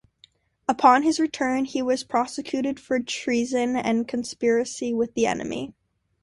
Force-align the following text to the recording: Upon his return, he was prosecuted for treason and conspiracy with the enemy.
Upon 0.67 1.03
his 1.03 1.19
return, 1.19 1.65
he 1.65 1.83
was 1.83 2.03
prosecuted 2.03 2.79
for 2.79 2.99
treason 3.01 3.75
and 3.75 4.07
conspiracy 4.07 4.95
with 4.95 5.13
the 5.13 5.27
enemy. 5.27 5.75